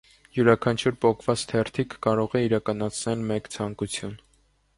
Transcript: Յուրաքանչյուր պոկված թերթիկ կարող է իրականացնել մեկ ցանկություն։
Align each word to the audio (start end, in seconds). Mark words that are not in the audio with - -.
Յուրաքանչյուր 0.35 0.95
պոկված 1.03 1.43
թերթիկ 1.51 1.93
կարող 2.07 2.33
է 2.41 2.41
իրականացնել 2.47 3.23
մեկ 3.33 3.53
ցանկություն։ 3.59 4.19